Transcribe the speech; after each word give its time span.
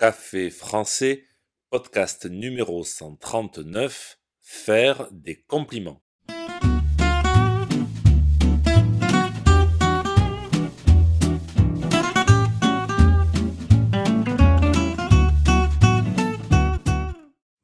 Café 0.00 0.48
français, 0.48 1.26
podcast 1.68 2.24
numéro 2.24 2.84
139, 2.84 4.18
faire 4.40 5.06
des 5.12 5.42
compliments. 5.42 6.02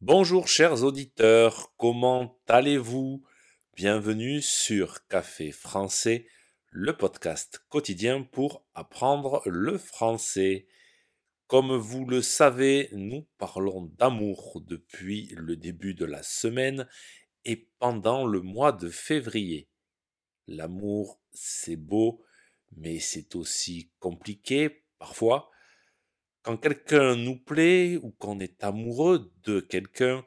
Bonjour 0.03 0.47
chers 0.47 0.85
auditeurs, 0.85 1.73
comment 1.79 2.39
allez-vous? 2.49 3.25
Bienvenue 3.75 4.43
sur 4.43 5.07
Café 5.07 5.53
français, 5.53 6.27
le 6.69 6.95
podcast 6.95 7.63
quotidien 7.71 8.25
pour 8.25 8.63
apprendre 8.75 9.41
le 9.47 9.79
français. 9.79 10.67
Comme 11.47 11.77
vous 11.77 12.05
le 12.05 12.23
savez, 12.23 12.89
nous 12.91 13.25
parlons 13.39 13.83
d'amour 13.99 14.61
depuis 14.67 15.29
le 15.37 15.57
début 15.57 15.95
de 15.95 16.05
la 16.05 16.25
semaine 16.25 16.89
et 17.45 17.69
pendant 17.79 18.27
le 18.27 18.41
mois 18.41 18.73
de 18.73 18.89
février. 18.89 19.69
L'amour, 20.49 21.21
c'est 21.31 21.77
beau, 21.77 22.25
mais 22.77 22.99
c'est 22.99 23.37
aussi 23.37 23.93
compliqué 24.01 24.83
parfois. 24.99 25.49
Quand 26.43 26.57
quelqu'un 26.57 27.15
nous 27.15 27.39
plaît 27.39 27.97
ou 27.97 28.11
qu'on 28.11 28.41
est 28.41 28.65
amoureux 28.65 29.33
de 29.45 29.61
quelqu'un, 29.61 30.25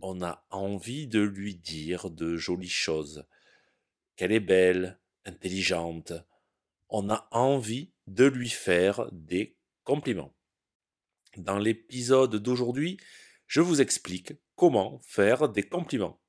on 0.00 0.22
a 0.22 0.42
envie 0.50 1.06
de 1.06 1.20
lui 1.20 1.54
dire 1.54 2.08
de 2.08 2.36
jolies 2.36 2.68
choses, 2.68 3.26
qu'elle 4.16 4.32
est 4.32 4.40
belle, 4.40 4.98
intelligente. 5.26 6.14
On 6.88 7.10
a 7.10 7.28
envie 7.30 7.92
de 8.06 8.24
lui 8.24 8.48
faire 8.48 9.10
des 9.12 9.54
compliments. 9.84 10.34
Dans 11.36 11.58
l'épisode 11.58 12.36
d'aujourd'hui, 12.36 12.98
je 13.46 13.60
vous 13.60 13.80
explique 13.80 14.34
comment 14.54 15.00
faire 15.06 15.48
des 15.48 15.62
compliments. 15.62 16.20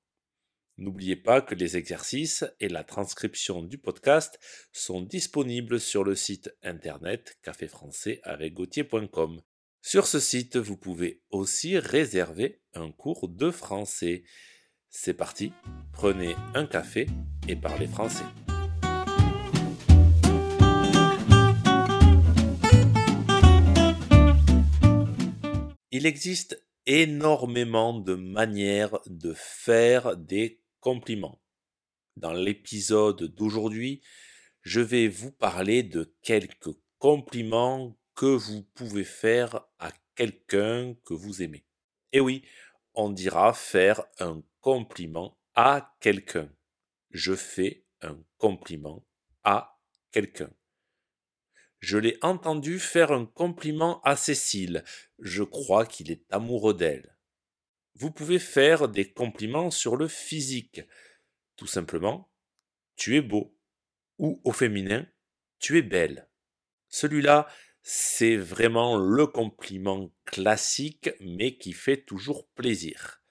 N'oubliez 0.78 1.16
pas 1.16 1.42
que 1.42 1.56
les 1.56 1.78
exercices 1.78 2.44
et 2.60 2.68
la 2.68 2.84
transcription 2.84 3.62
du 3.62 3.78
podcast 3.78 4.40
sont 4.72 5.02
disponibles 5.02 5.80
sur 5.80 6.04
le 6.04 6.16
site 6.16 6.56
internet 6.64 7.38
caféfrançais 7.44 8.22
avec 8.24 8.56
sur 9.86 10.08
ce 10.08 10.22
site, 10.22 10.56
vous 10.56 10.78
pouvez 10.78 11.22
aussi 11.30 11.78
réserver 11.78 12.62
un 12.74 12.90
cours 12.90 13.28
de 13.28 13.52
français. 13.52 14.24
C'est 14.90 15.14
parti, 15.14 15.52
prenez 15.92 16.36
un 16.56 16.66
café 16.66 17.08
et 17.50 17.58
parlez 17.58 17.88
français. 17.88 18.24
Il 25.96 26.08
existe 26.08 26.60
énormément 26.88 27.94
de 27.94 28.16
manières 28.16 28.98
de 29.06 29.32
faire 29.36 30.18
des 30.18 30.60
compliments. 30.80 31.40
Dans 32.18 32.34
l'épisode 32.34 33.22
d'aujourd'hui, 33.36 34.02
je 34.62 34.82
vais 34.82 35.08
vous 35.08 35.32
parler 35.32 35.84
de 35.84 36.12
quelques 36.24 36.76
compliments 36.98 37.96
que 38.16 38.26
vous 38.26 38.64
pouvez 38.74 39.04
faire 39.04 39.68
à 39.78 39.92
quelqu'un 40.16 40.96
que 41.06 41.14
vous 41.14 41.44
aimez. 41.44 41.64
Et 42.12 42.20
oui, 42.20 42.44
on 42.96 43.12
dira 43.12 43.54
faire 43.54 44.04
un 44.18 44.42
compliment 44.62 45.38
à 45.54 45.96
quelqu'un. 46.00 46.50
Je 47.12 47.36
fais 47.36 47.86
un 48.02 48.18
compliment 48.40 49.06
à 49.44 49.80
quelqu'un. 50.12 50.50
Je 51.84 51.98
l'ai 51.98 52.18
entendu 52.22 52.80
faire 52.80 53.12
un 53.12 53.26
compliment 53.26 54.00
à 54.04 54.16
Cécile. 54.16 54.86
Je 55.20 55.44
crois 55.44 55.86
qu'il 55.86 56.12
est 56.12 56.24
amoureux 56.32 56.74
d'elle. 56.74 57.18
Vous 57.96 58.10
pouvez 58.10 58.40
faire 58.40 58.88
des 58.88 59.12
compliments 59.12 59.70
sur 59.70 59.98
le 59.98 60.08
physique. 60.08 60.82
Tout 61.58 61.68
simplement, 61.68 62.32
tu 62.96 63.18
es 63.18 63.22
beau. 63.22 63.58
Ou 64.18 64.40
au 64.46 64.54
féminin, 64.54 65.06
tu 65.60 65.78
es 65.78 65.82
belle. 65.82 66.30
Celui-là, 66.88 67.50
c'est 67.82 68.38
vraiment 68.38 68.96
le 68.96 69.28
compliment 69.28 70.10
classique, 70.24 71.10
mais 71.20 71.58
qui 71.58 71.74
fait 71.74 72.06
toujours 72.06 72.48
plaisir. 72.52 73.22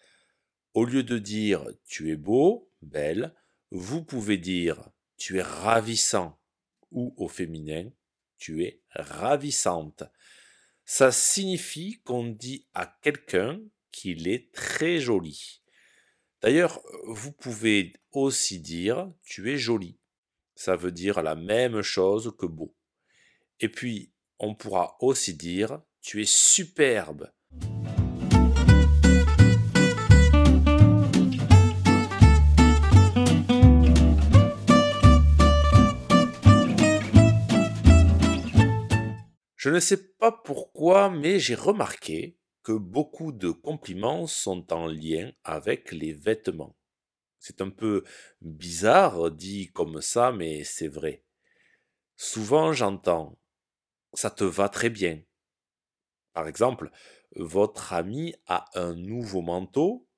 Au 0.74 0.84
lieu 0.84 1.02
de 1.02 1.16
dire 1.16 1.64
tu 1.86 2.10
es 2.10 2.16
beau, 2.16 2.70
belle, 2.82 3.34
vous 3.70 4.04
pouvez 4.04 4.36
dire 4.36 4.90
tu 5.16 5.38
es 5.38 5.42
ravissant 5.42 6.38
ou 6.90 7.14
au 7.16 7.28
féminin 7.28 7.90
tu 8.42 8.64
es 8.64 8.80
ravissante. 8.90 10.02
Ça 10.84 11.12
signifie 11.12 12.00
qu'on 12.04 12.26
dit 12.26 12.66
à 12.74 12.86
quelqu'un 12.86 13.60
qu'il 13.92 14.26
est 14.26 14.50
très 14.52 14.98
joli. 14.98 15.62
D'ailleurs, 16.40 16.82
vous 17.04 17.30
pouvez 17.30 17.92
aussi 18.10 18.58
dire 18.58 19.12
tu 19.22 19.52
es 19.52 19.58
joli. 19.58 20.00
Ça 20.56 20.74
veut 20.74 20.90
dire 20.90 21.22
la 21.22 21.36
même 21.36 21.82
chose 21.82 22.34
que 22.36 22.46
beau. 22.46 22.74
Et 23.60 23.68
puis, 23.68 24.12
on 24.40 24.56
pourra 24.56 24.96
aussi 24.98 25.34
dire 25.34 25.80
tu 26.00 26.20
es 26.20 26.26
superbe. 26.26 27.30
Je 39.62 39.70
ne 39.70 39.78
sais 39.78 40.08
pas 40.14 40.32
pourquoi, 40.32 41.08
mais 41.08 41.38
j'ai 41.38 41.54
remarqué 41.54 42.36
que 42.64 42.72
beaucoup 42.72 43.30
de 43.30 43.52
compliments 43.52 44.26
sont 44.26 44.72
en 44.72 44.88
lien 44.88 45.30
avec 45.44 45.92
les 45.92 46.12
vêtements. 46.12 46.76
C'est 47.38 47.60
un 47.60 47.70
peu 47.70 48.02
bizarre 48.40 49.30
dit 49.30 49.70
comme 49.70 50.00
ça, 50.00 50.32
mais 50.32 50.64
c'est 50.64 50.88
vrai. 50.88 51.24
Souvent 52.16 52.72
j'entends 52.72 53.38
ça 54.14 54.30
te 54.30 54.42
va 54.42 54.68
très 54.68 54.90
bien. 54.90 55.22
Par 56.32 56.48
exemple, 56.48 56.90
votre 57.36 57.92
ami 57.92 58.34
a 58.46 58.64
un 58.74 58.96
nouveau 58.96 59.42
manteau, 59.42 60.08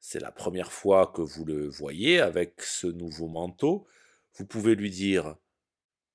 c'est 0.00 0.18
la 0.18 0.32
première 0.32 0.72
fois 0.72 1.08
que 1.08 1.20
vous 1.20 1.44
le 1.44 1.68
voyez 1.68 2.20
avec 2.20 2.62
ce 2.62 2.86
nouveau 2.86 3.28
manteau, 3.28 3.86
vous 4.36 4.46
pouvez 4.46 4.74
lui 4.74 4.88
dire 4.88 5.36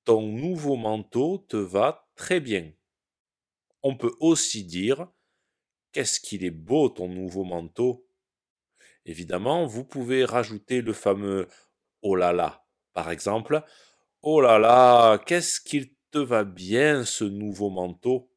Ton 0.06 0.24
nouveau 0.24 0.76
manteau 0.76 1.38
te 1.38 1.58
va 1.58 2.10
très 2.16 2.40
bien. 2.40 2.74
On 3.84 3.96
peut 3.96 4.16
aussi 4.20 4.64
dire 4.64 5.08
Qu'est-ce 5.92 6.20
qu'il 6.20 6.44
est 6.44 6.52
beau 6.52 6.90
ton 6.90 7.08
nouveau 7.08 7.44
manteau 7.44 8.06
Évidemment, 9.06 9.66
vous 9.66 9.84
pouvez 9.84 10.26
rajouter 10.26 10.82
le 10.82 10.94
fameux 10.94 11.48
Oh 12.02 12.16
là 12.16 12.32
là. 12.32 12.66
Par 12.94 13.10
exemple, 13.10 13.64
Oh 14.22 14.42
là 14.42 14.60
là, 14.60 15.18
qu'est-ce 15.18 15.62
qu'il 15.62 15.94
te 16.12 16.18
va 16.18 16.44
bien 16.44 17.06
ce 17.06 17.24
nouveau 17.24 17.70
manteau? 17.70 18.30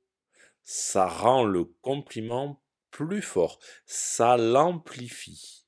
Ça 0.63 1.09
rend 1.09 1.45
le 1.45 1.65
compliment 1.65 2.63
plus 2.93 3.23
fort, 3.23 3.59
ça 3.85 4.37
l'amplifie. 4.37 5.67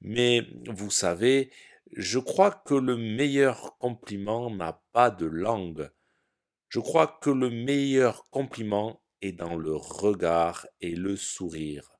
Mais 0.00 0.46
vous 0.68 0.90
savez, 0.90 1.52
je 1.92 2.18
crois 2.18 2.50
que 2.50 2.74
le 2.74 2.96
meilleur 2.96 3.76
compliment 3.78 4.50
n'a 4.50 4.82
pas 4.92 5.10
de 5.10 5.26
langue. 5.26 5.90
Je 6.74 6.80
crois 6.80 7.06
que 7.06 7.30
le 7.30 7.50
meilleur 7.50 8.28
compliment 8.30 9.00
est 9.22 9.30
dans 9.30 9.54
le 9.54 9.76
regard 9.76 10.66
et 10.80 10.96
le 10.96 11.14
sourire. 11.14 11.92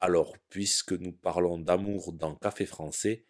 Alors, 0.00 0.34
puisque 0.48 0.90
nous 0.90 1.12
parlons 1.12 1.56
d'amour 1.56 2.12
dans 2.12 2.34
Café 2.34 2.66
français, 2.66 3.26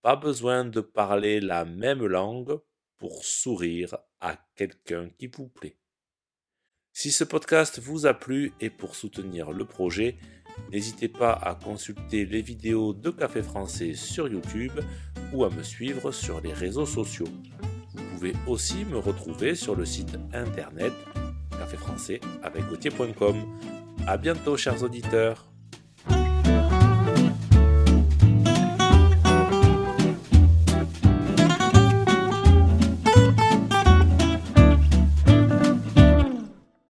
pas 0.00 0.14
besoin 0.14 0.64
de 0.64 0.80
parler 0.80 1.40
la 1.40 1.64
même 1.64 2.06
langue 2.06 2.60
pour 2.96 3.24
sourire 3.24 3.96
à 4.20 4.38
quelqu'un 4.54 5.10
qui 5.18 5.26
vous 5.26 5.48
plaît. 5.48 5.80
Si 6.92 7.10
ce 7.10 7.24
podcast 7.24 7.80
vous 7.80 8.06
a 8.06 8.14
plu 8.14 8.52
et 8.60 8.70
pour 8.70 8.94
soutenir 8.94 9.50
le 9.50 9.64
projet, 9.64 10.16
n'hésitez 10.70 11.08
pas 11.08 11.32
à 11.32 11.56
consulter 11.56 12.24
les 12.24 12.42
vidéos 12.42 12.92
de 12.92 13.10
Café 13.10 13.42
Français 13.42 13.94
sur 13.94 14.28
YouTube 14.28 14.78
ou 15.32 15.42
à 15.42 15.50
me 15.50 15.64
suivre 15.64 16.12
sur 16.12 16.40
les 16.40 16.52
réseaux 16.52 16.86
sociaux. 16.86 17.26
Pouvez 18.22 18.36
aussi 18.46 18.84
me 18.84 18.98
retrouver 18.98 19.56
sur 19.56 19.74
le 19.74 19.84
site 19.84 20.16
internet 20.32 20.92
caféfrançais 21.58 22.20
avec 22.44 22.62
A 24.06 24.16
bientôt 24.16 24.56
chers 24.56 24.84
auditeurs 24.84 25.51